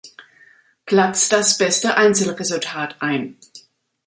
[0.87, 3.37] Platz das beste Einzelresultat ein.